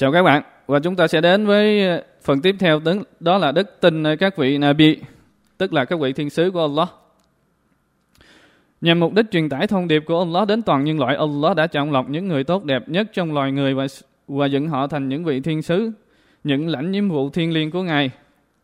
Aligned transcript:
Chào 0.00 0.12
các 0.12 0.22
bạn 0.22 0.42
và 0.66 0.80
chúng 0.80 0.96
ta 0.96 1.08
sẽ 1.08 1.20
đến 1.20 1.46
với 1.46 1.88
ờ, 1.88 2.02
phần 2.22 2.40
tiếp 2.40 2.56
theo 2.58 2.80
đó 3.20 3.38
là 3.38 3.52
đức 3.52 3.80
tin 3.80 4.02
ờ, 4.02 4.16
các 4.16 4.36
vị 4.36 4.58
Nabi 4.58 4.96
tức 5.58 5.72
là 5.72 5.84
các 5.84 6.00
vị 6.00 6.12
thiên 6.12 6.30
sứ 6.30 6.50
của 6.50 6.60
Allah. 6.60 6.88
Nhằm 8.80 9.00
mục 9.00 9.14
đích 9.14 9.26
truyền 9.30 9.48
tải 9.48 9.66
thông 9.66 9.88
điệp 9.88 10.02
của 10.06 10.18
Allah 10.18 10.48
đến 10.48 10.62
toàn 10.62 10.84
nhân 10.84 10.98
loại, 10.98 11.16
Allah 11.16 11.56
đã 11.56 11.66
chọn 11.66 11.92
lọc 11.92 12.10
những 12.10 12.28
người 12.28 12.44
tốt 12.44 12.64
đẹp 12.64 12.88
nhất 12.88 13.06
trong 13.12 13.34
loài 13.34 13.52
người 13.52 13.74
và 13.74 13.86
và 14.28 14.46
dựng 14.46 14.68
họ 14.68 14.86
thành 14.86 15.08
những 15.08 15.24
vị 15.24 15.40
thiên 15.40 15.62
sứ, 15.62 15.92
những 16.44 16.68
lãnh 16.68 16.90
nhiệm 16.90 17.08
vụ 17.08 17.30
thiên 17.30 17.52
liêng 17.52 17.70
của 17.70 17.82
Ngài 17.82 18.10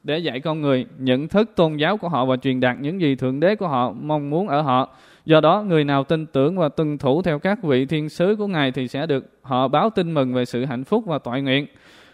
để 0.07 0.19
dạy 0.19 0.41
con 0.41 0.61
người 0.61 0.87
nhận 0.99 1.29
thức 1.29 1.51
tôn 1.57 1.77
giáo 1.77 1.97
của 1.97 2.09
họ 2.09 2.25
và 2.25 2.37
truyền 2.37 2.61
đạt 2.61 2.77
những 2.81 3.01
gì 3.01 3.15
Thượng 3.15 3.41
Đế 3.41 3.57
của 3.57 3.69
họ 3.69 3.93
mong 3.93 4.31
muốn 4.31 4.49
ở 4.49 4.63
họ. 4.63 4.95
Do 5.25 5.41
đó, 5.41 5.63
người 5.63 5.85
nào 5.85 6.05
tin 6.05 6.27
tưởng 6.27 6.59
và 6.59 6.69
tuân 6.69 6.99
thủ 6.99 7.23
theo 7.23 7.39
các 7.39 7.63
vị 7.63 7.87
thiên 7.87 8.09
sứ 8.09 8.37
của 8.39 8.47
Ngài 8.47 8.73
thì 8.73 8.89
sẽ 8.89 9.07
được 9.07 9.27
họ 9.43 9.69
báo 9.69 9.91
tin 9.91 10.15
mừng 10.15 10.35
về 10.35 10.45
sự 10.45 10.65
hạnh 10.65 10.85
phúc 10.85 11.05
và 11.07 11.19
tội 11.19 11.43
nguyện. 11.43 11.67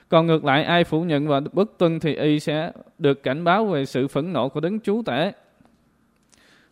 Còn 0.08 0.26
ngược 0.26 0.44
lại, 0.44 0.64
ai 0.64 0.84
phủ 0.84 1.02
nhận 1.02 1.29
và 1.29 1.40
bất 1.52 1.79
tuân 1.79 2.00
thì 2.00 2.14
y 2.14 2.40
sẽ 2.40 2.72
được 2.99 3.22
cảnh 3.22 3.44
báo 3.44 3.66
về 3.66 3.85
sự 3.85 4.08
phẫn 4.08 4.32
nộ 4.32 4.49
của 4.49 4.61
đấng 4.61 4.80
chúa 4.80 5.02
tể. 5.02 5.32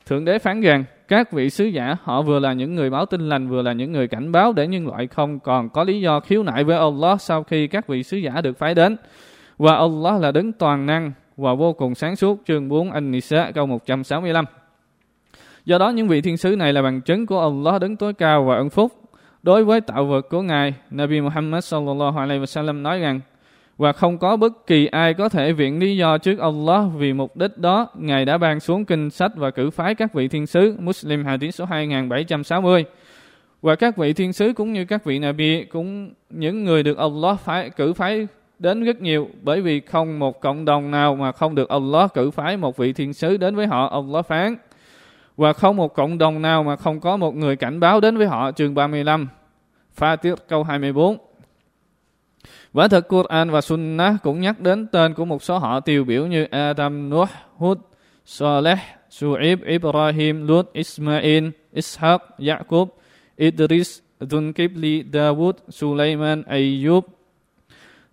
Thượng 0.07 0.25
Đế 0.25 0.39
phán 0.39 0.61
rằng, 0.61 0.85
các 1.09 1.33
vị 1.33 1.51
sứ 1.51 1.65
giả 1.65 1.97
họ 2.03 2.23
vừa 2.23 2.39
là 2.39 2.53
những 2.53 2.75
người 2.75 2.91
báo 2.91 3.07
tin 3.07 3.29
lành 3.29 3.49
vừa 3.49 3.63
là 3.63 3.73
những 3.73 3.93
người 3.93 4.09
cảnh 4.09 4.33
báo 4.33 4.53
để 4.53 4.67
nhân 4.67 4.87
loại 4.87 5.07
không 5.07 5.41
còn 5.41 5.69
có 5.69 5.85
lý 5.85 6.01
do 6.01 6.21
khiếu 6.21 6.43
nại 6.43 6.65
với 6.65 6.79
Allah 6.79 7.21
sau 7.21 7.43
khi 7.43 7.67
các 7.67 7.87
vị 7.87 8.03
sứ 8.03 8.17
giả 8.17 8.41
được 8.41 8.59
phái 8.59 8.75
đến. 8.75 8.97
Và 9.61 9.77
Allah 9.77 10.21
là 10.21 10.33
đấng 10.33 10.53
toàn 10.53 10.87
năng 10.87 11.13
và 11.37 11.55
vô 11.55 11.73
cùng 11.73 11.95
sáng 11.95 12.17
suốt. 12.17 12.43
Chương 12.47 12.69
4 12.69 12.93
An-Nisa 12.93 13.51
câu 13.55 13.67
165. 13.67 14.45
Do 15.65 15.79
đó 15.79 15.89
những 15.89 16.09
vị 16.09 16.21
thiên 16.21 16.37
sứ 16.37 16.57
này 16.57 16.73
là 16.73 16.83
bằng 16.83 17.01
chứng 17.01 17.27
của 17.27 17.41
Allah 17.41 17.81
đấng 17.81 17.97
tối 17.97 18.15
cao 18.15 18.45
và 18.45 18.57
ân 18.57 18.71
phúc. 18.71 18.93
Đối 19.43 19.65
với 19.65 19.81
tạo 19.81 20.05
vật 20.05 20.29
của 20.31 20.43
Ngài, 20.43 20.75
Nabi 20.91 21.21
Muhammad 21.21 21.65
sallallahu 21.65 22.19
alaihi 22.19 22.43
wasallam 22.43 22.83
nói 22.83 22.99
rằng 22.99 23.21
và 23.79 23.93
không 23.93 24.19
có 24.19 24.37
bất 24.37 24.67
kỳ 24.67 24.87
ai 24.87 25.15
có 25.15 25.29
thể 25.29 25.53
viện 25.53 25.79
lý 25.79 25.97
do 25.97 26.19
trước 26.19 26.39
Allah 26.39 26.85
vì 26.97 27.13
mục 27.13 27.37
đích 27.37 27.59
đó 27.59 27.87
Ngài 27.95 28.25
đã 28.25 28.39
ban 28.39 28.61
xuống 28.61 28.85
kinh 28.85 29.11
sách 29.11 29.33
và 29.37 29.51
cử 29.51 29.71
phái 29.71 29.95
các 29.95 30.15
vị 30.15 30.29
thiên 30.29 30.47
sứ 30.47 30.77
Muslim 30.79 31.25
Hadith 31.25 31.55
số 31.55 31.65
2760 31.65 32.85
và 33.63 33.75
các 33.75 33.97
vị 33.97 34.13
thiên 34.13 34.33
sứ 34.33 34.53
cũng 34.53 34.73
như 34.73 34.85
các 34.85 35.05
vị 35.05 35.19
Nabi 35.19 35.65
cũng 35.65 36.11
những 36.31 36.65
người 36.65 36.83
được 36.83 36.99
Allah 36.99 37.41
phái 37.41 37.71
cử 37.71 37.93
phái 37.93 38.27
đến 38.61 38.85
rất 38.85 39.01
nhiều 39.01 39.29
bởi 39.43 39.61
vì 39.61 39.81
không 39.81 40.19
một 40.19 40.41
cộng 40.41 40.65
đồng 40.65 40.91
nào 40.91 41.15
mà 41.15 41.33
không 41.33 41.55
được 41.55 41.69
Allah 41.69 42.15
cử 42.15 42.31
phái 42.31 42.57
một 42.57 42.77
vị 42.77 42.93
thiên 42.93 43.13
sứ 43.13 43.37
đến 43.37 43.57
với 43.57 43.67
họ 43.67 43.87
Allah 43.87 44.27
phán. 44.27 44.57
Và 45.37 45.53
không 45.53 45.77
một 45.77 45.95
cộng 45.95 46.19
đồng 46.19 46.43
nào 46.43 46.63
mà 46.63 46.77
không 46.77 47.01
có 47.01 47.17
một 47.17 47.35
người 47.35 47.57
cảnh 47.57 47.81
báo 47.81 48.01
đến 48.01 48.17
với 48.17 48.27
họ 48.27 48.53
chương 48.53 48.75
35 48.75 49.29
Fatir 49.99 50.37
câu 50.49 50.65
24 50.65 51.17
Quả 52.73 52.89
thực 52.89 53.09
Quran 53.09 53.51
và 53.51 53.61
Sunnah 53.61 54.15
cũng 54.23 54.41
nhắc 54.41 54.61
đến 54.61 54.87
tên 54.87 55.15
của 55.15 55.25
một 55.25 55.43
số 55.43 55.59
họ 55.59 55.81
tiêu 55.81 56.05
biểu 56.05 56.27
như 56.27 56.45
Adam, 56.45 57.11
Nuh, 57.11 57.29
Hud, 57.57 57.79
Saleh, 58.25 58.79
Su'ib, 59.11 59.57
Ibrahim, 59.67 60.47
Lut, 60.47 60.73
Ismail, 60.73 61.49
Ishaq, 61.75 62.19
Yaqub, 62.39 62.89
Idris, 63.37 63.99
Dunkibli, 64.21 65.03
Dawud, 65.13 65.53
Sulaiman, 65.69 66.43
Ayyub, 66.43 67.05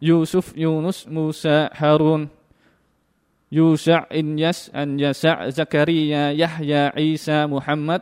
Yusuf, 0.02 0.53
Yunus, 0.56 1.08
Musa, 1.08 1.70
Harun, 1.73 2.28
Yusha, 3.52 4.06
Inyas, 4.09 4.70
Anyasa, 4.73 5.36
Zakaria, 5.50 6.39
Yahya, 6.39 6.92
Isa, 6.95 7.48
Muhammad. 7.48 8.02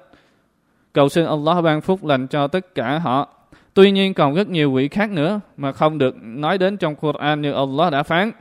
Cầu 0.94 1.10
xin 1.10 1.26
Allah 1.26 1.64
ban 1.64 1.82
phúc 1.82 2.06
lành 2.06 2.28
cho 2.28 2.48
tất 2.48 2.76
cả 2.76 3.00
họ. 3.00 3.30
Tuy 3.74 3.92
nhiên 3.92 4.14
còn 4.14 4.34
rất 4.34 4.48
nhiều 4.48 4.72
vị 4.72 4.88
khác 4.88 5.12
nữa 5.12 5.40
mà 5.58 5.72
không 5.72 5.98
được 5.98 6.16
nói 6.22 6.58
đến 6.58 6.78
trong 6.78 6.96
Quran 6.96 7.42
như 7.42 7.52
Allah 7.52 7.92
đã 7.92 8.04
phán. 8.04 8.32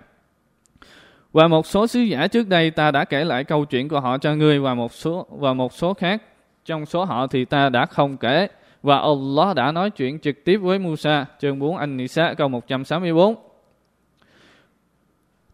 Và 1.33 1.49
một 1.49 1.67
số 1.67 1.87
sứ 1.87 2.01
giả 2.01 2.27
trước 2.27 2.49
đây 2.49 2.71
ta 2.71 2.91
đã 2.91 3.05
kể 3.05 3.25
lại 3.25 3.45
câu 3.45 3.65
chuyện 3.65 3.89
của 3.89 4.01
họ 4.01 4.19
cho 4.19 4.35
ngươi 4.35 4.59
và 4.61 4.75
một 4.75 4.93
số 4.93 5.27
và 5.31 5.53
một 5.53 5.73
số 5.73 5.95
khác 5.95 6.23
trong 6.65 6.87
số 6.87 7.05
họ 7.05 7.27
thì 7.27 7.45
ta 7.45 7.69
đã 7.69 7.87
không 7.87 8.17
kể. 8.17 8.49
Và 8.83 8.99
Allah 8.99 9.57
đã 9.57 9.73
nói 9.73 9.91
chuyện 9.91 10.19
trực 10.19 10.45
tiếp 10.45 10.57
với 10.57 10.79
Musa, 10.79 11.27
chương 11.39 11.59
4 11.59 11.77
An-Nisa 11.77 12.35
câu 12.35 12.49
164. 12.49 13.35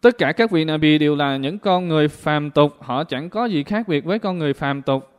Tất 0.01 0.17
cả 0.17 0.31
các 0.31 0.51
vị 0.51 0.65
Nabi 0.65 0.97
đều 0.97 1.15
là 1.15 1.37
những 1.37 1.59
con 1.59 1.87
người 1.87 2.07
phàm 2.07 2.51
tục, 2.51 2.77
họ 2.79 3.03
chẳng 3.03 3.29
có 3.29 3.45
gì 3.45 3.63
khác 3.63 3.87
biệt 3.87 4.05
với 4.05 4.19
con 4.19 4.37
người 4.37 4.53
phàm 4.53 4.81
tục. 4.81 5.11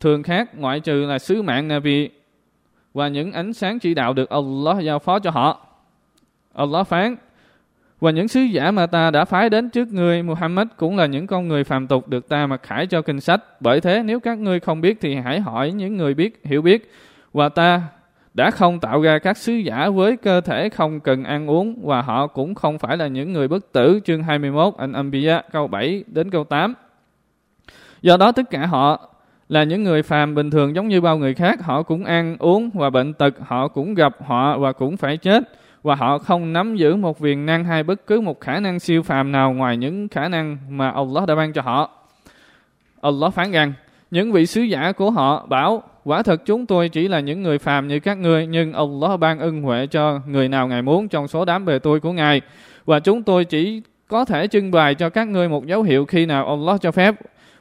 Thường 0.00 0.22
khác 0.22 0.58
ngoại 0.58 0.80
trừ 0.80 1.06
là 1.08 1.18
sứ 1.18 1.42
mạng 1.42 1.68
Nabi 1.68 2.08
và 2.94 3.08
những 3.08 3.32
ánh 3.32 3.52
sáng 3.52 3.78
chỉ 3.78 3.94
đạo 3.94 4.12
được 4.12 4.30
Allah 4.30 4.84
giao 4.84 4.98
phó 4.98 5.18
cho 5.18 5.30
họ. 5.30 5.66
Allah 6.54 6.86
phán, 6.86 7.16
và 8.00 8.10
những 8.10 8.28
sứ 8.28 8.40
giả 8.40 8.70
mà 8.70 8.86
ta 8.86 9.10
đã 9.10 9.24
phái 9.24 9.50
đến 9.50 9.70
trước 9.70 9.88
ngươi 9.88 10.22
Muhammad 10.22 10.68
cũng 10.76 10.96
là 10.96 11.06
những 11.06 11.26
con 11.26 11.48
người 11.48 11.64
phàm 11.64 11.86
tục 11.86 12.08
được 12.08 12.28
ta 12.28 12.46
mặc 12.46 12.62
khải 12.62 12.86
cho 12.86 13.02
kinh 13.02 13.20
sách. 13.20 13.60
Bởi 13.60 13.80
thế 13.80 14.02
nếu 14.02 14.20
các 14.20 14.38
ngươi 14.38 14.60
không 14.60 14.80
biết 14.80 14.98
thì 15.00 15.14
hãy 15.14 15.40
hỏi 15.40 15.72
những 15.72 15.96
người 15.96 16.14
biết, 16.14 16.40
hiểu 16.44 16.62
biết. 16.62 16.90
Và 17.32 17.48
ta 17.48 17.82
đã 18.34 18.50
không 18.50 18.80
tạo 18.80 19.02
ra 19.02 19.18
các 19.18 19.36
sứ 19.36 19.52
giả 19.52 19.88
với 19.88 20.16
cơ 20.16 20.40
thể 20.40 20.68
không 20.68 21.00
cần 21.00 21.24
ăn 21.24 21.50
uống 21.50 21.86
và 21.86 22.02
họ 22.02 22.26
cũng 22.26 22.54
không 22.54 22.78
phải 22.78 22.96
là 22.96 23.06
những 23.06 23.32
người 23.32 23.48
bất 23.48 23.72
tử. 23.72 24.00
Chương 24.04 24.22
21 24.22 24.74
anh 24.78 24.92
Ambiya 24.92 25.42
câu 25.52 25.66
7 25.66 26.04
đến 26.06 26.30
câu 26.30 26.44
8. 26.44 26.74
Do 28.02 28.16
đó 28.16 28.32
tất 28.32 28.50
cả 28.50 28.66
họ 28.66 29.10
là 29.48 29.64
những 29.64 29.84
người 29.84 30.02
phàm 30.02 30.34
bình 30.34 30.50
thường 30.50 30.74
giống 30.74 30.88
như 30.88 31.00
bao 31.00 31.18
người 31.18 31.34
khác, 31.34 31.62
họ 31.62 31.82
cũng 31.82 32.04
ăn 32.04 32.36
uống 32.38 32.70
và 32.74 32.90
bệnh 32.90 33.14
tật, 33.14 33.34
họ 33.40 33.68
cũng 33.68 33.94
gặp 33.94 34.16
họ 34.26 34.58
và 34.58 34.72
cũng 34.72 34.96
phải 34.96 35.16
chết 35.16 35.42
và 35.82 35.94
họ 35.94 36.18
không 36.18 36.52
nắm 36.52 36.76
giữ 36.76 36.96
một 36.96 37.16
quyền 37.20 37.46
năng 37.46 37.64
hay 37.64 37.82
bất 37.82 38.06
cứ 38.06 38.20
một 38.20 38.40
khả 38.40 38.60
năng 38.60 38.80
siêu 38.80 39.02
phàm 39.02 39.32
nào 39.32 39.52
ngoài 39.52 39.76
những 39.76 40.08
khả 40.08 40.28
năng 40.28 40.58
mà 40.68 40.90
Allah 40.90 41.26
đã 41.28 41.34
ban 41.34 41.52
cho 41.52 41.62
họ. 41.62 41.90
Allah 43.00 43.34
phán 43.34 43.52
rằng, 43.52 43.72
những 44.10 44.32
vị 44.32 44.46
sứ 44.46 44.60
giả 44.60 44.92
của 44.92 45.10
họ 45.10 45.46
bảo, 45.46 45.82
quả 46.04 46.22
thật 46.22 46.42
chúng 46.46 46.66
tôi 46.66 46.88
chỉ 46.88 47.08
là 47.08 47.20
những 47.20 47.42
người 47.42 47.58
phàm 47.58 47.88
như 47.88 48.00
các 48.00 48.18
ngươi, 48.18 48.46
nhưng 48.46 48.72
Allah 48.72 49.20
ban 49.20 49.38
ân 49.38 49.62
huệ 49.62 49.86
cho 49.86 50.20
người 50.26 50.48
nào 50.48 50.68
Ngài 50.68 50.82
muốn 50.82 51.08
trong 51.08 51.28
số 51.28 51.44
đám 51.44 51.64
bề 51.64 51.78
tôi 51.78 52.00
của 52.00 52.12
Ngài. 52.12 52.40
Và 52.84 53.00
chúng 53.00 53.22
tôi 53.22 53.44
chỉ 53.44 53.82
có 54.08 54.24
thể 54.24 54.46
trưng 54.46 54.70
bày 54.70 54.94
cho 54.94 55.10
các 55.10 55.28
ngươi 55.28 55.48
một 55.48 55.66
dấu 55.66 55.82
hiệu 55.82 56.04
khi 56.04 56.26
nào 56.26 56.48
Allah 56.48 56.80
cho 56.80 56.92
phép 56.92 57.14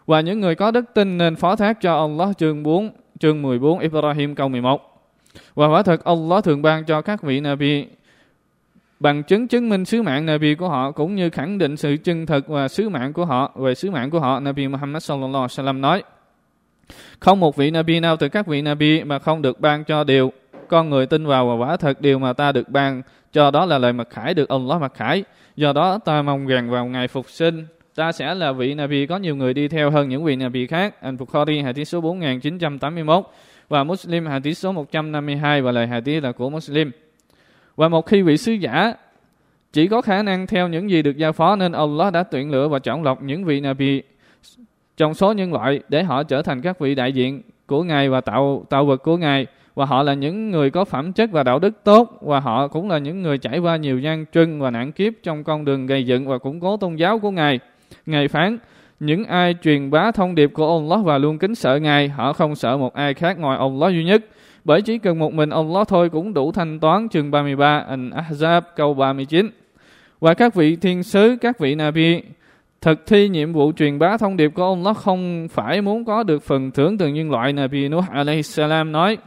và 0.06 0.22
những 0.22 0.40
người 0.40 0.56
có 0.56 0.72
đức 0.72 0.86
tin 0.94 1.18
nên 1.18 1.36
phó 1.36 1.56
thác 1.56 1.82
cho 1.82 2.00
Allah 2.00 2.38
chương 2.38 2.64
4, 2.64 2.90
chương 3.20 3.42
14 3.42 3.80
Ibrahim 3.80 4.36
câu 4.36 4.50
11. 4.50 4.82
Và 5.56 5.68
quả 5.68 5.84
thật 5.84 6.04
Allah 6.04 6.44
thường 6.44 6.62
ban 6.62 6.86
cho 6.86 7.02
các 7.02 7.22
vị 7.22 7.40
Nabi 7.40 7.86
bằng 9.00 9.24
chứng 9.24 9.48
chứng 9.48 9.70
minh 9.70 9.86
sứ 9.86 10.02
mạng 10.02 10.26
Nabi 10.26 10.56
của 10.56 10.70
họ 10.70 10.92
cũng 10.92 11.16
như 11.16 11.30
khẳng 11.30 11.58
định 11.58 11.78
sự 11.78 11.98
chân 12.04 12.26
thật 12.26 12.48
và 12.48 12.68
sứ 12.68 12.90
mạng 12.90 13.14
của 13.14 13.26
họ 13.26 13.52
về 13.56 13.76
sứ 13.76 13.92
mạng 13.92 14.10
của 14.10 14.20
họ 14.20 14.40
Nabi 14.40 14.68
Muhammad 14.68 15.04
sallallahu 15.04 15.48
alaihi 15.58 15.58
wasallam 15.58 15.80
nói 15.80 16.04
không 17.20 17.40
một 17.40 17.56
vị 17.56 17.72
Nabi 17.72 18.00
nào 18.00 18.18
từ 18.18 18.30
các 18.30 18.48
vị 18.48 18.62
Nabi 18.62 19.04
mà 19.04 19.20
không 19.20 19.42
được 19.42 19.60
ban 19.60 19.84
cho 19.84 20.04
điều 20.04 20.32
con 20.68 20.90
người 20.90 21.06
tin 21.06 21.26
vào 21.26 21.48
và 21.48 21.66
quả 21.66 21.78
thật 21.78 22.02
điều 22.02 22.20
mà 22.20 22.34
ta 22.34 22.52
được 22.52 22.70
ban 22.70 23.02
cho 23.34 23.52
đó 23.52 23.66
là 23.66 23.78
lời 23.78 23.94
mặc 23.94 24.08
khải 24.10 24.34
được 24.34 24.50
Allah 24.50 24.82
mặc 24.82 24.94
khải 24.96 25.24
do 25.60 25.74
đó 25.74 26.00
ta 26.06 26.22
mong 26.22 26.48
rằng 26.48 26.70
vào 26.70 26.86
ngày 26.86 27.08
phục 27.08 27.30
sinh, 27.30 27.66
ta 27.96 28.12
sẽ 28.12 28.36
là 28.36 28.52
vị 28.52 28.74
Nabi 28.74 29.06
có 29.06 29.18
nhiều 29.18 29.36
người 29.36 29.54
đi 29.54 29.68
theo 29.68 29.92
hơn 29.92 30.10
những 30.10 30.24
vị 30.24 30.36
Nabi 30.36 30.68
khác. 30.68 31.02
Anh 31.02 31.18
Bukhari 31.18 31.62
hadith 31.62 31.88
số 31.88 32.02
4981 32.02 33.26
và 33.70 33.84
Muslim, 33.84 34.26
hadith 34.26 34.58
số 34.58 34.72
152 34.72 35.62
và 35.62 35.72
lời 35.72 35.88
hadith 35.88 36.24
là 36.24 36.32
của 36.32 36.50
Muslim. 36.50 36.92
Và 37.76 37.88
một 37.88 38.06
khi 38.06 38.22
vị 38.22 38.38
sứ 38.38 38.52
giả 38.52 38.94
chỉ 39.74 39.88
có 39.88 40.02
khả 40.02 40.24
năng 40.24 40.48
theo 40.48 40.68
những 40.68 40.90
gì 40.90 41.02
được 41.02 41.18
giao 41.18 41.32
phó 41.32 41.56
nên 41.56 41.72
Allah 41.72 42.14
đã 42.14 42.24
tuyển 42.24 42.52
lựa 42.52 42.68
và 42.68 42.80
chọn 42.80 43.04
lọc 43.04 43.24
những 43.24 43.46
vị 43.46 43.62
Nabi 43.62 44.02
trong 45.00 45.14
số 45.14 45.34
nhân 45.34 45.54
loại 45.54 45.80
để 45.90 46.04
họ 46.04 46.24
trở 46.24 46.42
thành 46.42 46.62
các 46.62 46.80
vị 46.80 46.96
đại 46.96 47.14
diện 47.14 47.42
của 47.68 47.84
Ngài 47.84 48.10
và 48.10 48.22
tạo 48.22 48.66
tạo 48.70 48.86
vật 48.86 49.04
của 49.04 49.18
Ngài 49.18 49.48
và 49.76 49.86
họ 49.86 50.04
là 50.04 50.14
những 50.14 50.52
người 50.52 50.70
có 50.70 50.86
phẩm 50.86 51.14
chất 51.14 51.32
và 51.32 51.44
đạo 51.44 51.60
đức 51.60 51.84
tốt 51.84 52.18
và 52.22 52.40
họ 52.40 52.68
cũng 52.68 52.90
là 52.90 52.98
những 52.98 53.22
người 53.22 53.38
trải 53.38 53.60
qua 53.60 53.76
nhiều 53.76 54.00
gian 54.00 54.26
trưng 54.34 54.60
và 54.60 54.72
nạn 54.72 54.92
kiếp 54.92 55.14
trong 55.24 55.44
con 55.44 55.66
đường 55.66 55.86
gây 55.86 56.06
dựng 56.06 56.28
và 56.28 56.38
củng 56.38 56.60
cố 56.60 56.78
tôn 56.78 56.96
giáo 56.96 57.20
của 57.20 57.32
Ngài. 57.32 57.60
Ngài 58.06 58.28
phán, 58.28 58.58
những 59.00 59.26
ai 59.26 59.56
truyền 59.64 59.92
bá 59.92 60.12
thông 60.12 60.36
điệp 60.36 60.52
của 60.54 60.78
Allah 60.78 61.06
và 61.06 61.18
luôn 61.18 61.38
kính 61.38 61.56
sợ 61.56 61.76
Ngài, 61.76 62.10
họ 62.10 62.34
không 62.34 62.56
sợ 62.56 62.78
một 62.78 62.94
ai 62.94 63.14
khác 63.14 63.40
ngoài 63.40 63.58
Allah 63.58 63.94
duy 63.94 64.04
nhất. 64.04 64.26
Bởi 64.64 64.82
chỉ 64.82 64.98
cần 64.98 65.20
một 65.20 65.34
mình 65.34 65.50
Allah 65.50 65.88
thôi 65.88 66.10
cũng 66.10 66.34
đủ 66.34 66.52
thanh 66.52 66.80
toán 66.80 67.10
chương 67.10 67.32
33 67.32 67.86
An-Ahzab 67.90 68.62
câu 68.76 68.94
39. 68.94 69.50
Và 70.20 70.34
các 70.34 70.56
vị 70.56 70.76
thiên 70.76 71.04
sứ, 71.04 71.38
các 71.42 71.60
vị 71.60 71.76
Nabi 71.76 72.22
thực 72.82 73.08
thi 73.08 73.30
nhiệm 73.30 73.54
vụ 73.54 73.72
truyền 73.78 74.00
bá 74.00 74.18
thông 74.18 74.38
điệp 74.38 74.52
của 74.56 74.64
ông 74.64 74.86
Allah 74.86 74.98
không 74.98 75.48
phải 75.52 75.82
muốn 75.82 76.06
có 76.06 76.24
được 76.24 76.44
phần 76.44 76.72
thưởng 76.72 76.98
từ 76.98 77.08
nhân 77.08 77.32
loại 77.32 77.54
Nabi 77.54 77.90
Nuh 77.90 78.10
alayhi 78.10 78.44
salam 78.44 78.92
nói 78.92 79.18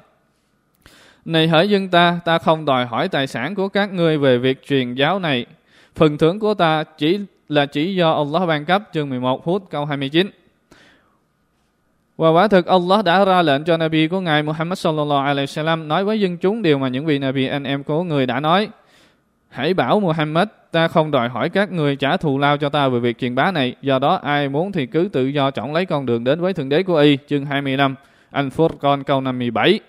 Này 1.25 1.49
hỡi 1.49 1.69
dân 1.69 1.89
ta, 1.89 2.21
ta 2.25 2.39
không 2.39 2.65
đòi 2.65 2.87
hỏi 2.87 3.09
tài 3.09 3.27
sản 3.27 3.55
của 3.55 3.69
các 3.69 3.93
ngươi 3.93 4.19
về 4.19 4.39
việc 4.39 4.67
truyền 4.67 4.95
giáo 4.95 5.19
này. 5.19 5.47
Phần 5.95 6.19
thưởng 6.19 6.41
của 6.41 6.55
ta 6.55 6.85
chỉ 6.99 7.21
là 7.49 7.67
chỉ 7.67 7.95
do 7.95 8.13
Allah 8.13 8.49
ban 8.49 8.65
cấp 8.65 8.83
chương 8.93 9.11
11 9.11 9.45
hút 9.45 9.71
câu 9.71 9.85
29. 9.85 10.31
Và 12.17 12.31
quả 12.31 12.49
thực 12.49 12.67
Allah 12.67 13.05
đã 13.05 13.25
ra 13.25 13.43
lệnh 13.43 13.65
cho 13.65 13.77
Nabi 13.77 14.09
của 14.09 14.21
Ngài 14.21 14.43
Muhammad 14.43 14.79
sallallahu 14.79 15.25
alaihi 15.25 15.47
wasallam 15.47 15.87
nói 15.87 16.05
với 16.05 16.21
dân 16.21 16.37
chúng 16.37 16.63
điều 16.63 16.79
mà 16.79 16.89
những 16.89 17.07
vị 17.07 17.19
Nabi 17.19 17.47
anh 17.47 17.65
em 17.65 17.85
của 17.85 18.03
người 18.03 18.27
đã 18.27 18.41
nói. 18.41 18.69
Hãy 19.53 19.75
bảo 19.75 20.01
Muhammad, 20.01 20.49
ta 20.71 20.89
không 20.89 21.11
đòi 21.11 21.29
hỏi 21.29 21.49
các 21.49 21.73
người 21.73 21.97
trả 21.97 22.17
thù 22.17 22.39
lao 22.39 22.57
cho 22.57 22.69
ta 22.69 22.89
về 22.89 22.99
việc 22.99 23.19
truyền 23.19 23.35
bá 23.35 23.51
này. 23.51 23.75
Do 23.83 23.99
đó 23.99 24.21
ai 24.23 24.49
muốn 24.49 24.73
thì 24.73 24.87
cứ 24.87 25.09
tự 25.13 25.27
do 25.27 25.51
chọn 25.51 25.75
lấy 25.75 25.87
con 25.87 26.07
đường 26.07 26.25
đến 26.25 26.41
với 26.41 26.53
Thượng 26.53 26.69
Đế 26.69 26.83
của 26.83 26.97
Y. 26.97 27.19
Chương 27.29 27.45
25, 27.45 27.95
Al-Furqan 28.33 29.03
câu 29.03 29.21
57. 29.21 29.81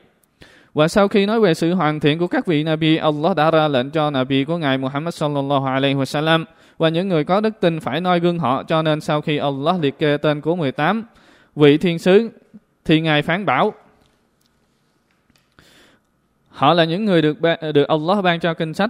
Và 0.74 0.88
sau 0.88 1.07
khi 1.07 1.25
nói 1.25 1.39
về 1.39 1.54
sự 1.54 1.74
hoàn 1.74 2.00
thiện 2.00 2.19
của 2.19 2.27
các 2.27 2.45
vị 2.45 2.63
Nabi, 2.63 2.98
Allah 2.98 3.36
đã 3.36 3.51
ra 3.51 3.68
lệnh 3.68 3.89
cho 3.89 4.10
Nabi 4.10 4.44
của 4.44 4.57
Ngài 4.57 4.77
Muhammad 4.77 5.13
sallallahu 5.13 5.65
alaihi 5.65 5.95
wasallam 5.95 6.45
và 6.77 6.89
những 6.89 7.07
người 7.07 7.24
có 7.24 7.42
đức 7.42 7.60
tin 7.60 7.80
phải 7.80 8.01
noi 8.01 8.19
gương 8.19 8.39
họ. 8.39 8.63
Cho 8.63 8.81
nên 8.81 9.01
sau 9.01 9.21
khi 9.21 9.38
Allah 9.38 9.75
liệt 9.81 10.00
kê 10.00 10.18
tên 10.18 10.42
của 10.42 10.56
18 10.56 11.04
vị 11.56 11.77
thiên 11.77 12.00
sứ 12.00 12.30
thì 12.86 13.01
Ngài 13.01 13.21
phán 13.21 13.45
bảo 13.45 13.74
Họ 16.50 16.74
là 16.74 16.83
những 16.83 17.06
người 17.06 17.21
được 17.21 17.38
được 17.74 17.88
Allah 17.88 18.24
ban 18.24 18.39
cho 18.39 18.54
kinh 18.54 18.74
sách 18.74 18.89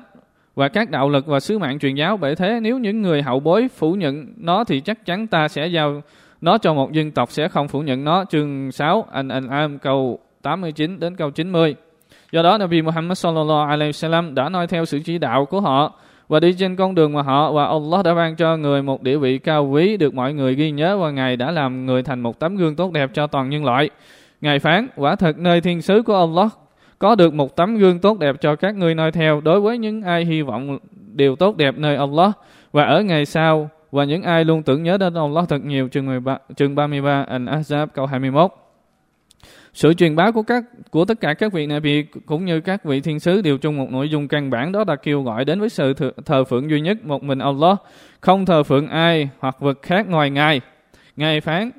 và 0.55 0.67
các 0.67 0.89
đạo 0.89 1.09
lực 1.09 1.27
và 1.27 1.39
sứ 1.39 1.59
mạng 1.59 1.79
truyền 1.79 1.95
giáo. 1.95 2.17
Bởi 2.17 2.35
thế 2.35 2.59
nếu 2.61 2.77
những 2.77 3.01
người 3.01 3.21
hậu 3.21 3.39
bối 3.39 3.67
phủ 3.75 3.93
nhận 3.93 4.33
nó 4.37 4.63
thì 4.63 4.79
chắc 4.79 5.05
chắn 5.05 5.27
ta 5.27 5.47
sẽ 5.47 5.67
giao 5.67 6.01
nó 6.41 6.57
cho 6.57 6.73
một 6.73 6.91
dân 6.91 7.11
tộc 7.11 7.31
sẽ 7.31 7.47
không 7.47 7.67
phủ 7.67 7.81
nhận 7.81 8.03
nó. 8.03 8.25
Chương 8.29 8.71
6 8.71 9.07
An-An'am 9.11 9.77
câu 9.77 10.19
89 10.41 10.99
đến 10.99 11.15
câu 11.15 11.31
90. 11.31 11.75
Do 12.31 12.41
đó 12.41 12.57
Nabi 12.57 12.81
Muhammad 12.81 13.17
sallallahu 13.17 13.69
alaihi 13.69 13.91
wasallam 13.91 14.33
đã 14.33 14.49
nói 14.49 14.67
theo 14.67 14.85
sự 14.85 14.99
chỉ 15.05 15.17
đạo 15.17 15.45
của 15.45 15.61
họ 15.61 15.93
và 16.27 16.39
đi 16.39 16.53
trên 16.53 16.75
con 16.75 16.95
đường 16.95 17.13
mà 17.13 17.21
họ 17.21 17.51
và 17.51 17.65
Allah 17.65 18.05
đã 18.05 18.13
ban 18.13 18.35
cho 18.35 18.57
người 18.57 18.81
một 18.83 19.01
địa 19.01 19.17
vị 19.17 19.37
cao 19.37 19.65
quý 19.65 19.97
được 19.97 20.13
mọi 20.13 20.33
người 20.33 20.55
ghi 20.55 20.71
nhớ 20.71 20.97
và 20.97 21.11
Ngài 21.11 21.37
đã 21.37 21.51
làm 21.51 21.85
người 21.85 22.03
thành 22.03 22.19
một 22.21 22.39
tấm 22.39 22.55
gương 22.55 22.75
tốt 22.75 22.91
đẹp 22.91 23.09
cho 23.13 23.27
toàn 23.27 23.49
nhân 23.49 23.65
loại. 23.65 23.89
Ngài 24.41 24.59
phán, 24.59 24.87
quả 24.95 25.15
thật 25.15 25.37
nơi 25.37 25.61
thiên 25.61 25.81
sứ 25.81 26.01
của 26.01 26.19
Allah 26.19 26.51
có 27.03 27.15
được 27.15 27.33
một 27.33 27.55
tấm 27.55 27.77
gương 27.77 27.99
tốt 27.99 28.19
đẹp 28.19 28.35
cho 28.41 28.55
các 28.55 28.75
ngươi 28.75 28.95
noi 28.95 29.11
theo 29.11 29.41
đối 29.41 29.61
với 29.61 29.77
những 29.77 30.01
ai 30.01 30.25
hy 30.25 30.41
vọng 30.41 30.79
điều 31.13 31.35
tốt 31.35 31.57
đẹp 31.57 31.77
nơi 31.77 31.95
Allah 31.95 32.31
và 32.71 32.83
ở 32.83 33.03
ngày 33.03 33.25
sau 33.25 33.69
và 33.91 34.03
những 34.03 34.23
ai 34.23 34.45
luôn 34.45 34.63
tưởng 34.63 34.83
nhớ 34.83 34.97
đến 34.97 35.13
Allah 35.13 35.49
thật 35.49 35.65
nhiều 35.65 35.87
chương 35.87 36.05
13, 36.05 36.37
chương 36.55 36.75
33 36.75 37.25
An-Ahzab 37.29 37.87
câu 37.87 38.05
21. 38.05 38.51
Sự 39.73 39.93
truyền 39.93 40.15
bá 40.15 40.31
của 40.31 40.43
các 40.43 40.63
của 40.91 41.05
tất 41.05 41.19
cả 41.21 41.33
các 41.33 41.53
vị 41.53 41.65
Nabi 41.65 42.03
cũng 42.25 42.45
như 42.45 42.59
các 42.59 42.85
vị 42.85 43.01
thiên 43.01 43.19
sứ 43.19 43.41
đều 43.41 43.57
chung 43.57 43.77
một 43.77 43.91
nội 43.91 44.09
dung 44.09 44.27
căn 44.27 44.49
bản 44.49 44.71
đó 44.71 44.83
là 44.87 44.95
kêu 44.95 45.23
gọi 45.23 45.45
đến 45.45 45.59
với 45.59 45.69
sự 45.69 45.93
thờ, 45.93 46.11
thờ 46.25 46.43
phượng 46.43 46.69
duy 46.69 46.81
nhất 46.81 47.05
một 47.05 47.23
mình 47.23 47.39
Allah, 47.39 47.77
không 48.19 48.45
thờ 48.45 48.63
phượng 48.63 48.87
ai 48.87 49.29
hoặc 49.39 49.59
vật 49.59 49.81
khác 49.81 50.07
ngoài 50.09 50.29
Ngài. 50.29 50.61
Ngài 51.15 51.41
phán 51.41 51.71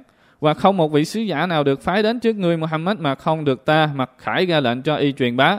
và 0.45 0.55
không 0.55 0.77
một 0.77 0.93
vị 0.93 1.05
sứ 1.05 1.21
giả 1.21 1.47
nào 1.47 1.65
được 1.65 1.83
phái 1.83 2.03
đến 2.03 2.21
trước 2.21 2.37
ngươi 2.37 2.57
Muhammad 2.57 2.99
mà 2.99 3.15
không 3.15 3.45
được 3.45 3.65
ta 3.65 3.91
mặc 3.95 4.11
khải 4.19 4.47
ra 4.47 4.61
lệnh 4.61 4.83
cho 4.83 4.97
y 4.97 5.13
truyền 5.13 5.37
bá. 5.37 5.59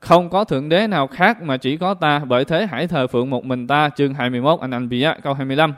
Không 0.00 0.30
có 0.30 0.44
thượng 0.44 0.68
đế 0.68 0.86
nào 0.86 1.06
khác 1.06 1.42
mà 1.42 1.56
chỉ 1.56 1.76
có 1.76 1.94
ta, 1.94 2.18
bởi 2.18 2.44
thế 2.44 2.66
hãy 2.70 2.86
thờ 2.86 3.06
phượng 3.06 3.30
một 3.30 3.44
mình 3.44 3.66
ta, 3.66 3.90
chương 3.96 4.14
21 4.14 4.60
Anh 4.60 4.70
Anh 4.70 4.88
Bia 4.88 5.12
câu 5.22 5.34
25. 5.34 5.74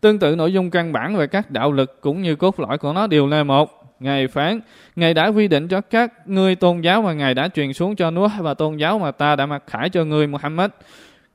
Tương 0.00 0.18
tự 0.18 0.36
nội 0.36 0.52
dung 0.52 0.70
căn 0.70 0.92
bản 0.92 1.16
về 1.16 1.26
các 1.26 1.50
đạo 1.50 1.72
lực 1.72 2.00
cũng 2.00 2.22
như 2.22 2.36
cốt 2.36 2.60
lõi 2.60 2.78
của 2.78 2.92
nó 2.92 3.06
đều 3.06 3.26
là 3.26 3.44
một. 3.44 3.94
Ngài 4.00 4.28
phán, 4.28 4.60
Ngài 4.96 5.14
đã 5.14 5.26
quy 5.26 5.48
định 5.48 5.68
cho 5.68 5.80
các 5.80 6.12
ngươi 6.28 6.54
tôn 6.54 6.80
giáo 6.80 7.02
mà 7.02 7.12
Ngài 7.12 7.34
đã 7.34 7.48
truyền 7.48 7.72
xuống 7.72 7.96
cho 7.96 8.10
Nuh 8.10 8.32
và 8.38 8.54
tôn 8.54 8.76
giáo 8.76 8.98
mà 8.98 9.10
ta 9.10 9.36
đã 9.36 9.46
mặc 9.46 9.62
khải 9.66 9.90
cho 9.90 10.04
ngươi 10.04 10.26
Muhammad. 10.26 10.70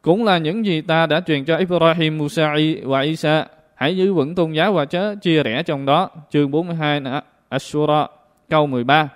Cũng 0.02 0.24
là 0.24 0.38
những 0.38 0.66
gì 0.66 0.82
ta 0.82 1.06
đã 1.06 1.22
truyền 1.28 1.46
cho 1.46 1.58
Ibrahim, 1.58 2.18
Musa 2.18 2.56
và 2.84 3.02
Isa. 3.02 3.46
Hãy 3.86 3.98
giữ 3.98 4.14
vững 4.14 4.36
tôn 4.36 4.52
giáo 4.52 4.74
và 4.74 4.86
chớ 4.86 5.16
chia 5.16 5.44
rẽ 5.44 5.64
trong 5.64 5.86
đó. 5.86 6.10
Chương 6.30 6.52
42 6.52 7.02
Ashura, 7.50 8.08
câu 8.50 8.68
13. 8.68 9.10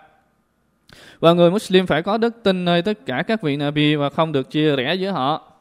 Và 1.20 1.34
người 1.34 1.52
Muslim 1.52 1.86
phải 1.86 2.02
có 2.02 2.18
đức 2.18 2.44
tin 2.44 2.66
nơi 2.66 2.82
tất 2.82 3.06
cả 3.06 3.24
các 3.28 3.42
vị 3.42 3.58
Nabi 3.58 3.96
và 3.96 4.10
không 4.10 4.32
được 4.32 4.52
chia 4.52 4.76
rẽ 4.76 4.94
giữa 4.94 5.12
họ. 5.12 5.52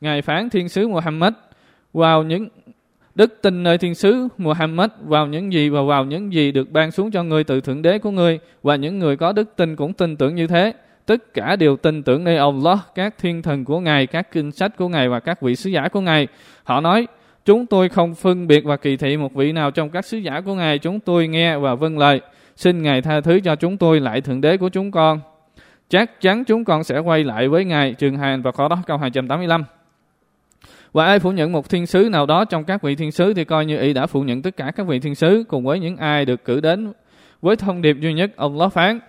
Ngài 0.00 0.22
phán 0.22 0.50
thiên 0.50 0.68
sứ 0.68 0.88
Muhammad, 0.88 1.32
vào 1.92 2.22
những 2.22 2.48
đức 3.14 3.38
tin 3.42 3.62
nơi 3.62 3.78
thiên 3.78 3.94
sứ 3.94 4.28
Muhammad, 4.38 4.90
vào 5.04 5.26
những 5.26 5.52
gì 5.52 5.68
và 5.68 5.82
vào 5.82 6.04
những 6.04 6.32
gì 6.32 6.52
được 6.52 6.70
ban 6.70 6.90
xuống 6.90 7.10
cho 7.10 7.22
ngươi 7.22 7.44
từ 7.44 7.60
thượng 7.60 7.82
đế 7.82 7.98
của 7.98 8.10
ngươi, 8.10 8.38
và 8.62 8.76
những 8.76 8.98
người 8.98 9.16
có 9.16 9.32
đức 9.32 9.56
tin 9.56 9.76
cũng 9.76 9.92
tin 9.92 10.16
tưởng 10.16 10.34
như 10.34 10.46
thế 10.46 10.72
tất 11.06 11.34
cả 11.34 11.56
đều 11.56 11.76
tin 11.76 12.02
tưởng 12.02 12.24
nơi 12.24 12.36
Allah 12.36 12.78
các 12.94 13.14
thiên 13.18 13.42
thần 13.42 13.64
của 13.64 13.80
ngài, 13.80 14.06
các 14.06 14.32
kinh 14.32 14.52
sách 14.52 14.76
của 14.76 14.88
ngài 14.88 15.08
và 15.08 15.20
các 15.20 15.42
vị 15.42 15.56
sứ 15.56 15.70
giả 15.70 15.88
của 15.88 16.00
ngài 16.00 16.28
họ 16.64 16.80
nói 16.80 17.06
chúng 17.44 17.66
tôi 17.66 17.88
không 17.88 18.14
phân 18.14 18.46
biệt 18.46 18.64
và 18.64 18.76
kỳ 18.76 18.96
thị 18.96 19.16
một 19.16 19.34
vị 19.34 19.52
nào 19.52 19.70
trong 19.70 19.90
các 19.90 20.04
sứ 20.04 20.18
giả 20.18 20.40
của 20.40 20.54
ngài. 20.54 20.78
Chúng 20.78 21.00
tôi 21.00 21.28
nghe 21.28 21.56
và 21.56 21.74
vâng 21.74 21.98
lời. 21.98 22.20
Xin 22.56 22.82
ngài 22.82 23.02
tha 23.02 23.20
thứ 23.20 23.40
cho 23.40 23.56
chúng 23.56 23.76
tôi 23.76 24.00
lại 24.00 24.20
thượng 24.20 24.40
đế 24.40 24.56
của 24.56 24.68
chúng 24.68 24.90
con. 24.90 25.20
Chắc 25.88 26.20
chắn 26.20 26.44
chúng 26.44 26.64
con 26.64 26.84
sẽ 26.84 26.98
quay 26.98 27.24
lại 27.24 27.48
với 27.48 27.64
ngài. 27.64 27.94
Trường 27.94 28.16
hàn 28.16 28.42
và 28.42 28.52
khó 28.52 28.68
đó 28.68 28.82
câu 28.86 28.98
285 28.98 29.64
và 30.92 31.06
ai 31.06 31.18
phủ 31.18 31.30
nhận 31.30 31.52
một 31.52 31.68
thiên 31.68 31.86
sứ 31.86 32.08
nào 32.12 32.26
đó 32.26 32.44
trong 32.44 32.64
các 32.64 32.82
vị 32.82 32.94
thiên 32.94 33.12
sứ 33.12 33.34
thì 33.34 33.44
coi 33.44 33.66
như 33.66 33.78
y 33.78 33.92
đã 33.92 34.06
phủ 34.06 34.22
nhận 34.22 34.42
tất 34.42 34.56
cả 34.56 34.72
các 34.76 34.86
vị 34.86 34.98
thiên 34.98 35.14
sứ 35.14 35.44
cùng 35.48 35.64
với 35.64 35.78
những 35.80 35.96
ai 35.96 36.24
được 36.24 36.44
cử 36.44 36.60
đến. 36.60 36.92
Với 37.42 37.56
thông 37.56 37.82
điệp 37.82 37.96
duy 38.00 38.12
nhất 38.12 38.36
Allah 38.36 38.72
phán. 38.72 39.00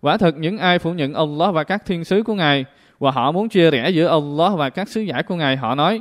Quả 0.00 0.16
thật 0.16 0.34
những 0.38 0.58
ai 0.58 0.78
phủ 0.78 0.92
nhận 0.92 1.14
Allah 1.14 1.54
và 1.54 1.64
các 1.64 1.86
thiên 1.86 2.04
sứ 2.04 2.22
của 2.22 2.34
Ngài 2.34 2.64
và 2.98 3.10
họ 3.10 3.32
muốn 3.32 3.48
chia 3.48 3.70
rẽ 3.70 3.90
giữa 3.90 4.08
Allah 4.08 4.52
và 4.56 4.70
các 4.70 4.88
sứ 4.88 5.00
giả 5.00 5.22
của 5.22 5.36
Ngài, 5.36 5.56
họ 5.56 5.74
nói 5.74 6.00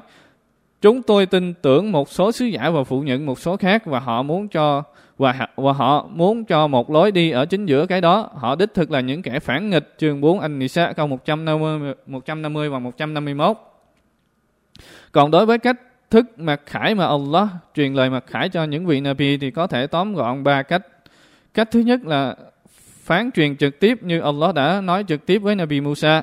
Chúng 0.83 1.01
tôi 1.01 1.25
tin 1.25 1.53
tưởng 1.53 1.91
một 1.91 2.09
số 2.09 2.31
sứ 2.31 2.45
giả 2.45 2.69
và 2.69 2.83
phụ 2.83 3.01
nhận 3.01 3.25
một 3.25 3.39
số 3.39 3.57
khác 3.57 3.85
và 3.85 3.99
họ 3.99 4.23
muốn 4.23 4.47
cho 4.47 4.83
và, 5.17 5.47
và 5.55 5.73
họ 5.73 6.07
muốn 6.11 6.45
cho 6.45 6.67
một 6.67 6.89
lối 6.89 7.11
đi 7.11 7.31
ở 7.31 7.45
chính 7.45 7.65
giữa 7.65 7.85
cái 7.85 8.01
đó. 8.01 8.29
Họ 8.35 8.55
đích 8.55 8.73
thực 8.73 8.91
là 8.91 8.99
những 8.99 9.21
kẻ 9.21 9.39
phản 9.39 9.69
nghịch 9.69 9.93
chương 9.97 10.21
4 10.21 10.39
anh 10.39 10.59
Nisa 10.59 10.93
câu 10.93 11.07
150, 11.07 11.93
150 12.05 12.69
và 12.69 12.79
151. 12.79 13.57
Còn 15.11 15.31
đối 15.31 15.45
với 15.45 15.57
cách 15.57 15.79
thức 16.09 16.25
mặc 16.37 16.61
khải 16.65 16.95
mà 16.95 17.07
Allah 17.07 17.47
truyền 17.75 17.93
lời 17.93 18.09
mặc 18.09 18.23
khải 18.27 18.49
cho 18.49 18.63
những 18.63 18.85
vị 18.85 19.01
Nabi 19.01 19.37
thì 19.37 19.51
có 19.51 19.67
thể 19.67 19.87
tóm 19.87 20.13
gọn 20.13 20.43
ba 20.43 20.63
cách. 20.63 20.81
Cách 21.53 21.71
thứ 21.71 21.79
nhất 21.79 22.05
là 22.05 22.35
phán 23.03 23.31
truyền 23.31 23.57
trực 23.57 23.79
tiếp 23.79 24.03
như 24.03 24.19
Allah 24.19 24.55
đã 24.55 24.81
nói 24.81 25.05
trực 25.07 25.25
tiếp 25.25 25.37
với 25.37 25.55
Nabi 25.55 25.81
Musa 25.81 26.21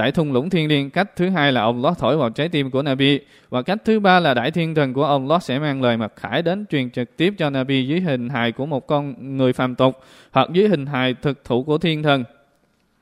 tại 0.00 0.12
thung 0.12 0.32
lũng 0.32 0.50
thiên 0.50 0.68
liêng. 0.68 0.90
Cách 0.90 1.16
thứ 1.16 1.28
hai 1.28 1.52
là 1.52 1.60
Allah 1.60 1.98
thổi 1.98 2.16
vào 2.16 2.30
trái 2.30 2.48
tim 2.48 2.70
của 2.70 2.82
Nabi. 2.82 3.20
Và 3.50 3.62
cách 3.62 3.78
thứ 3.84 4.00
ba 4.00 4.20
là 4.20 4.34
đại 4.34 4.50
thiên 4.50 4.74
thần 4.74 4.94
của 4.94 5.06
Allah 5.06 5.42
sẽ 5.42 5.58
mang 5.58 5.82
lời 5.82 5.96
mật 5.96 6.12
khải 6.16 6.42
đến 6.42 6.66
truyền 6.70 6.90
trực 6.90 7.16
tiếp 7.16 7.34
cho 7.38 7.50
Nabi 7.50 7.86
dưới 7.86 8.00
hình 8.00 8.28
hài 8.28 8.52
của 8.52 8.66
một 8.66 8.86
con 8.86 9.14
người 9.36 9.52
phàm 9.52 9.74
tục 9.74 10.00
hoặc 10.32 10.48
dưới 10.52 10.68
hình 10.68 10.86
hài 10.86 11.14
thực 11.14 11.44
thụ 11.44 11.62
của 11.62 11.78
thiên 11.78 12.02
thần. 12.02 12.24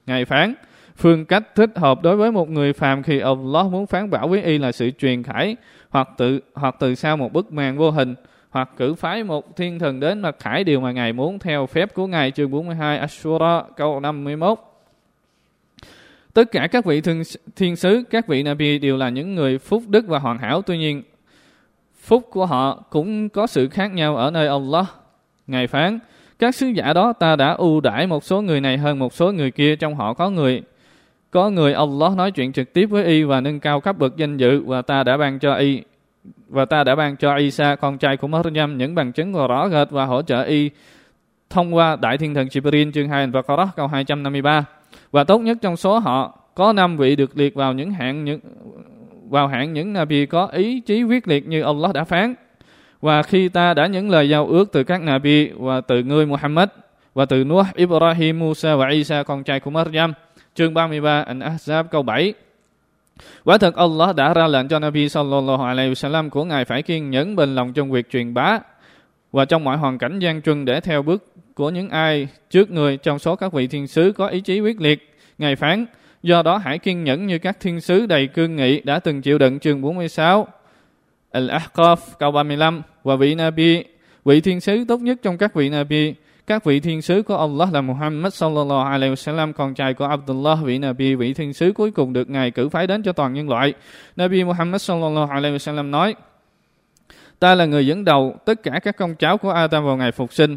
Ngài 0.06 0.24
phán, 0.24 0.54
Phương 0.96 1.24
cách 1.24 1.54
thích 1.54 1.70
hợp 1.76 2.02
đối 2.02 2.16
với 2.16 2.32
một 2.32 2.48
người 2.48 2.72
phàm 2.72 3.02
khi 3.02 3.18
Allah 3.18 3.66
muốn 3.66 3.86
phán 3.86 4.10
bảo 4.10 4.28
với 4.28 4.42
y 4.42 4.58
là 4.58 4.72
sự 4.72 4.90
truyền 4.98 5.22
khải 5.22 5.56
hoặc 5.90 6.08
tự 6.16 6.40
hoặc 6.54 6.76
từ 6.78 6.94
sau 6.94 7.16
một 7.16 7.32
bức 7.32 7.52
màn 7.52 7.78
vô 7.78 7.90
hình 7.90 8.14
hoặc 8.50 8.70
cử 8.76 8.94
phái 8.94 9.24
một 9.24 9.56
thiên 9.56 9.78
thần 9.78 10.00
đến 10.00 10.22
mật 10.22 10.36
khải 10.38 10.64
điều 10.64 10.80
mà 10.80 10.92
Ngài 10.92 11.12
muốn 11.12 11.38
theo 11.38 11.66
phép 11.66 11.94
của 11.94 12.06
Ngài 12.06 12.30
chương 12.30 12.50
42 12.50 12.98
Ashura 12.98 13.62
câu 13.76 14.00
51. 14.00 14.67
Tất 16.38 16.52
cả 16.52 16.66
các 16.66 16.84
vị 16.84 17.00
thiên, 17.00 17.22
thiên 17.56 17.76
sứ, 17.76 18.02
các 18.10 18.26
vị 18.26 18.42
Nabi 18.42 18.78
đều 18.78 18.96
là 18.96 19.08
những 19.08 19.34
người 19.34 19.58
phúc 19.58 19.82
đức 19.88 20.06
và 20.06 20.18
hoàn 20.18 20.38
hảo. 20.38 20.62
Tuy 20.62 20.78
nhiên, 20.78 21.02
phúc 22.02 22.28
của 22.30 22.46
họ 22.46 22.84
cũng 22.90 23.28
có 23.28 23.46
sự 23.46 23.68
khác 23.68 23.92
nhau 23.92 24.16
ở 24.16 24.30
nơi 24.30 24.48
Allah. 24.48 24.86
Ngài 25.46 25.66
phán, 25.66 25.98
các 26.38 26.54
sứ 26.54 26.66
giả 26.66 26.92
đó 26.92 27.12
ta 27.12 27.36
đã 27.36 27.52
ưu 27.52 27.80
đãi 27.80 28.06
một 28.06 28.24
số 28.24 28.42
người 28.42 28.60
này 28.60 28.78
hơn 28.78 28.98
một 28.98 29.14
số 29.14 29.32
người 29.32 29.50
kia, 29.50 29.76
trong 29.76 29.94
họ 29.94 30.14
có 30.14 30.30
người 30.30 30.62
có 31.30 31.50
người 31.50 31.74
Allah 31.74 32.16
nói 32.16 32.30
chuyện 32.30 32.52
trực 32.52 32.72
tiếp 32.72 32.86
với 32.86 33.04
y 33.04 33.22
và 33.22 33.40
nâng 33.40 33.60
cao 33.60 33.80
cấp 33.80 33.98
bậc 33.98 34.16
danh 34.16 34.36
dự 34.36 34.62
và 34.62 34.82
ta 34.82 35.02
đã 35.02 35.16
ban 35.16 35.38
cho 35.38 35.54
y 35.54 35.82
và 36.48 36.64
ta 36.64 36.84
đã 36.84 36.94
ban 36.94 37.16
cho 37.16 37.36
Isa 37.36 37.76
con 37.76 37.98
trai 37.98 38.16
của 38.16 38.28
Maryam 38.28 38.78
những 38.78 38.94
bằng 38.94 39.12
chứng 39.12 39.32
rõ 39.32 39.68
rệt 39.68 39.90
và 39.90 40.04
hỗ 40.04 40.22
trợ 40.22 40.42
y 40.42 40.70
thông 41.50 41.74
qua 41.74 41.96
đại 41.96 42.18
thiên 42.18 42.34
thần 42.34 42.46
Jibril 42.46 42.92
chương 42.92 43.08
2 43.08 43.26
và 43.26 43.40
Qur'an 43.40 43.66
câu 43.76 43.86
253 43.86 44.64
và 45.10 45.24
tốt 45.24 45.38
nhất 45.38 45.58
trong 45.60 45.76
số 45.76 45.98
họ 45.98 46.38
có 46.54 46.72
năm 46.72 46.96
vị 46.96 47.16
được 47.16 47.38
liệt 47.38 47.54
vào 47.54 47.72
những 47.72 47.90
hạng 47.90 48.24
những 48.24 48.40
vào 49.30 49.48
hạng 49.48 49.72
những 49.72 49.92
Nabi 49.92 50.26
có 50.26 50.46
ý 50.46 50.80
chí 50.80 51.02
quyết 51.02 51.28
liệt 51.28 51.48
như 51.48 51.62
Allah 51.62 51.92
đã 51.94 52.04
phán. 52.04 52.34
Và 53.00 53.22
khi 53.22 53.48
ta 53.48 53.74
đã 53.74 53.86
những 53.86 54.10
lời 54.10 54.28
giao 54.28 54.46
ước 54.46 54.72
từ 54.72 54.84
các 54.84 55.02
Nabi 55.02 55.48
và 55.48 55.80
từ 55.80 56.02
người 56.02 56.26
Muhammad 56.26 56.68
và 57.14 57.24
từ 57.24 57.44
Nuh, 57.44 57.66
Ibrahim, 57.74 58.38
Musa 58.38 58.76
và 58.76 58.88
Isa 58.88 59.22
con 59.22 59.44
trai 59.44 59.60
của 59.60 59.70
Maryam. 59.70 60.12
Chương 60.54 60.74
33 60.74 61.24
An-Ahzab 61.24 61.84
câu 61.84 62.02
7 62.02 62.34
Quả 63.44 63.58
thật 63.58 63.74
Allah 63.74 64.16
đã 64.16 64.34
ra 64.34 64.46
lệnh 64.46 64.68
cho 64.68 64.78
Nabi 64.78 65.08
sallallahu 65.08 65.64
alaihi 65.64 65.92
wasallam 65.92 66.30
của 66.30 66.44
Ngài 66.44 66.64
phải 66.64 66.82
kiên 66.82 67.10
nhẫn 67.10 67.36
bình 67.36 67.54
lòng 67.54 67.72
trong 67.72 67.90
việc 67.90 68.10
truyền 68.10 68.34
bá 68.34 68.58
và 69.32 69.44
trong 69.44 69.64
mọi 69.64 69.76
hoàn 69.76 69.98
cảnh 69.98 70.18
gian 70.18 70.42
truân 70.42 70.64
để 70.64 70.80
theo 70.80 71.02
bước 71.02 71.32
của 71.54 71.70
những 71.70 71.88
ai 71.88 72.28
trước 72.50 72.70
người 72.70 72.96
trong 72.96 73.18
số 73.18 73.36
các 73.36 73.52
vị 73.52 73.66
thiên 73.66 73.86
sứ 73.86 74.12
có 74.16 74.26
ý 74.26 74.40
chí 74.40 74.60
quyết 74.60 74.80
liệt. 74.80 75.14
Ngài 75.38 75.56
phán, 75.56 75.86
do 76.22 76.42
đó 76.42 76.56
hãy 76.56 76.78
kiên 76.78 77.04
nhẫn 77.04 77.26
như 77.26 77.38
các 77.38 77.60
thiên 77.60 77.80
sứ 77.80 78.06
đầy 78.06 78.26
cương 78.26 78.56
nghị 78.56 78.80
đã 78.80 78.98
từng 78.98 79.22
chịu 79.22 79.38
đựng 79.38 79.58
chương 79.58 79.82
46. 79.82 80.48
Al-Ahqaf 81.32 81.96
câu 82.18 82.30
35 82.30 82.82
và 83.04 83.16
vị 83.16 83.34
Nabi, 83.34 83.84
vị 84.24 84.40
thiên 84.40 84.60
sứ 84.60 84.84
tốt 84.88 85.00
nhất 85.00 85.18
trong 85.22 85.38
các 85.38 85.54
vị 85.54 85.68
Nabi 85.68 86.14
các 86.48 86.64
vị 86.64 86.80
thiên 86.80 87.02
sứ 87.02 87.22
của 87.22 87.36
Allah 87.36 87.72
là 87.72 87.80
Muhammad 87.80 88.34
sallallahu 88.34 88.90
alaihi 88.90 89.14
wasallam, 89.14 89.52
con 89.52 89.74
trai 89.74 89.94
của 89.94 90.04
Abdullah 90.04 90.58
vị 90.64 90.78
Nabi, 90.78 91.14
vị 91.14 91.34
thiên 91.34 91.52
sứ 91.52 91.72
cuối 91.72 91.90
cùng 91.90 92.12
được 92.12 92.30
Ngài 92.30 92.50
cử 92.50 92.68
phái 92.68 92.86
đến 92.86 93.02
cho 93.02 93.12
toàn 93.12 93.34
nhân 93.34 93.48
loại. 93.48 93.74
Nabi 94.16 94.44
Muhammad 94.44 94.82
sallallahu 94.82 95.30
alaihi 95.30 95.56
wasallam 95.56 95.90
nói: 95.90 96.14
Ta 97.38 97.54
là 97.54 97.64
người 97.64 97.86
dẫn 97.86 98.04
đầu 98.04 98.36
tất 98.44 98.62
cả 98.62 98.80
các 98.82 98.96
con 98.96 99.14
cháu 99.14 99.38
của 99.38 99.50
Adam 99.50 99.84
vào 99.84 99.96
ngày 99.96 100.12
phục 100.12 100.32
sinh. 100.32 100.56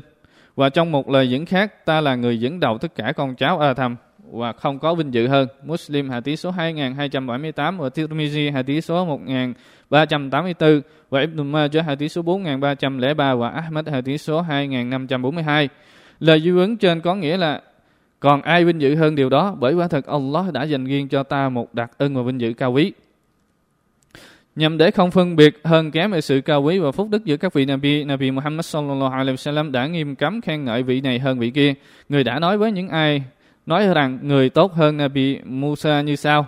Và 0.55 0.69
trong 0.69 0.91
một 0.91 1.09
lời 1.09 1.29
dẫn 1.29 1.45
khác, 1.45 1.85
ta 1.85 2.01
là 2.01 2.15
người 2.15 2.39
dẫn 2.39 2.59
đầu 2.59 2.77
tất 2.77 2.95
cả 2.95 3.13
con 3.15 3.35
cháu 3.35 3.59
Adam 3.59 3.95
và 4.31 4.53
không 4.53 4.79
có 4.79 4.95
vinh 4.95 5.13
dự 5.13 5.27
hơn. 5.27 5.47
Muslim 5.63 6.09
hadith 6.09 6.39
số 6.39 6.51
2278 6.51 7.77
và 7.77 7.89
Tirmizi 7.89 8.53
hadith 8.53 8.83
số 8.83 9.05
1384 9.05 10.81
và 11.09 11.21
Ibn 11.21 11.51
Majah 11.51 11.85
hadith 11.85 12.11
số 12.11 12.21
4303 12.21 13.35
và 13.35 13.49
Ahmad 13.49 13.87
hadith 13.87 14.21
số 14.21 14.41
2542. 14.41 15.69
Lời 16.19 16.41
dư 16.41 16.57
ứng 16.57 16.77
trên 16.77 17.01
có 17.01 17.15
nghĩa 17.15 17.37
là 17.37 17.61
còn 18.19 18.41
ai 18.41 18.65
vinh 18.65 18.81
dự 18.81 18.95
hơn 18.95 19.15
điều 19.15 19.29
đó 19.29 19.55
bởi 19.59 19.73
quả 19.73 19.87
thật 19.87 20.05
Allah 20.05 20.53
đã 20.53 20.63
dành 20.63 20.85
riêng 20.85 21.07
cho 21.07 21.23
ta 21.23 21.49
một 21.49 21.73
đặc 21.73 21.91
ân 21.97 22.15
và 22.15 22.21
vinh 22.21 22.41
dự 22.41 22.53
cao 22.53 22.71
quý 22.71 22.93
nhằm 24.55 24.77
để 24.77 24.91
không 24.91 25.11
phân 25.11 25.35
biệt 25.35 25.59
hơn 25.63 25.91
kém 25.91 26.11
về 26.11 26.21
sự 26.21 26.41
cao 26.41 26.63
quý 26.63 26.79
và 26.79 26.91
phúc 26.91 27.07
đức 27.11 27.25
giữa 27.25 27.37
các 27.37 27.53
vị 27.53 27.65
Nabi, 27.65 28.03
Nabi 28.03 28.31
Muhammad 28.31 28.65
sallallahu 28.65 29.11
alaihi 29.11 29.35
wasallam 29.35 29.71
đã 29.71 29.87
nghiêm 29.87 30.15
cấm 30.15 30.41
khen 30.41 30.65
ngợi 30.65 30.83
vị 30.83 31.01
này 31.01 31.19
hơn 31.19 31.39
vị 31.39 31.49
kia. 31.49 31.73
Người 32.09 32.23
đã 32.23 32.39
nói 32.39 32.57
với 32.57 32.71
những 32.71 32.89
ai 32.89 33.23
nói 33.65 33.87
rằng 33.87 34.19
người 34.21 34.49
tốt 34.49 34.73
hơn 34.73 34.97
Nabi 34.97 35.39
Musa 35.45 36.01
như 36.01 36.15
sau: 36.15 36.47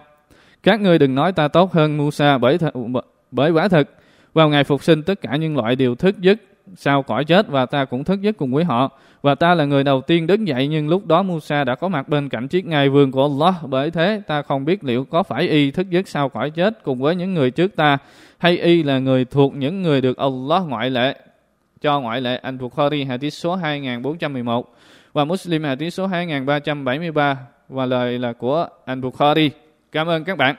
Các 0.64 0.82
ngươi 0.82 1.00
đừng 1.00 1.16
nói 1.16 1.32
ta 1.32 1.48
tốt 1.48 1.74
hơn 1.74 1.98
Musa 1.98 2.38
bởi 2.38 2.58
th- 2.58 3.02
bởi 3.32 3.52
quả 3.52 3.68
thực 3.68 3.96
vào 4.34 4.50
ngày 4.50 4.64
phục 4.64 4.84
sinh 4.84 5.04
tất 5.04 5.22
cả 5.22 5.36
những 5.36 5.58
loại 5.58 5.76
đều 5.76 5.96
thức 5.96 6.20
giấc 6.20 6.40
sau 6.76 7.04
cõi 7.04 7.26
chết 7.26 7.48
và 7.48 7.66
ta 7.66 7.86
cũng 7.86 8.04
thức 8.04 8.22
giấc 8.22 8.38
cùng 8.38 8.54
với 8.54 8.64
họ. 8.64 8.92
Và 9.22 9.36
ta 9.36 9.56
là 9.56 9.66
người 9.66 9.84
đầu 9.84 10.02
tiên 10.02 10.28
đứng 10.28 10.48
dậy, 10.48 10.68
nhưng 10.68 10.90
lúc 10.90 11.06
đó 11.06 11.24
Musa 11.24 11.64
đã 11.64 11.76
có 11.76 11.88
mặt 11.88 12.10
bên 12.10 12.30
cạnh 12.30 12.48
chiếc 12.48 12.66
ngai 12.66 12.90
vườn 12.90 13.12
của 13.12 13.24
Allah. 13.24 13.56
Bởi 13.70 13.92
thế, 13.92 14.22
ta 14.28 14.42
không 14.42 14.66
biết 14.66 14.84
liệu 14.84 15.06
có 15.06 15.24
phải 15.24 15.48
y 15.48 15.72
thức 15.72 15.90
giấc 15.90 16.08
sau 16.08 16.30
cõi 16.30 16.50
chết 16.50 16.84
cùng 16.84 17.02
với 17.02 17.16
những 17.16 17.34
người 17.34 17.52
trước 17.52 17.76
ta, 17.76 17.98
hay 18.38 18.58
y 18.58 18.84
là 18.84 19.00
người 19.00 19.26
thuộc 19.26 19.56
những 19.56 19.82
người 19.82 20.02
được 20.02 20.18
Allah 20.18 20.64
ngoại 20.68 20.90
lệ, 20.90 21.16
cho 21.82 22.00
ngoại 22.00 22.22
lệ. 22.22 22.40
Anh 22.42 22.58
thuộc 22.58 22.76
Khari 22.76 23.04
hadith 23.04 23.34
số 23.34 23.56
2411 23.56 24.76
và 25.14 25.26
Muslim, 25.26 25.64
hadith 25.64 25.94
số 25.94 26.08
2373 26.08 27.38
và 27.70 27.86
lời 27.86 28.20
là 28.20 28.34
của 28.34 28.68
Anh 28.86 29.02
Bukhari. 29.02 29.52
Cảm 29.92 30.08
ơn 30.08 30.24
các 30.24 30.38
bạn. 30.38 30.56